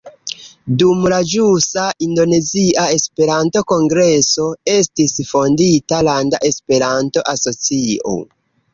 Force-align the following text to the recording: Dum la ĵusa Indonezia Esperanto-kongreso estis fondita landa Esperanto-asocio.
Dum 0.83 1.03
la 1.11 1.19
ĵusa 1.33 1.83
Indonezia 2.05 2.87
Esperanto-kongreso 2.95 4.49
estis 4.79 5.17
fondita 5.31 6.03
landa 6.13 6.45
Esperanto-asocio. 6.53 8.23